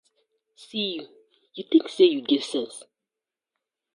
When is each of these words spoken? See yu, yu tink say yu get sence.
See 0.63 0.87
yu, 0.95 1.03
yu 1.55 1.63
tink 1.69 1.85
say 1.95 2.07
yu 2.13 2.21
get 2.29 2.43
sence. 2.51 2.77